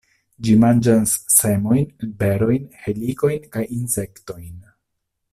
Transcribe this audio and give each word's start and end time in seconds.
Ĝi 0.45 0.53
manĝas 0.61 1.11
semojn, 1.33 1.91
berojn, 2.23 2.65
helikojn 2.85 3.45
kaj 3.57 3.65
insektojn. 3.81 4.53